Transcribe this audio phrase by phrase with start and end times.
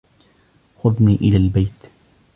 [0.77, 1.87] خذني إلى البيت.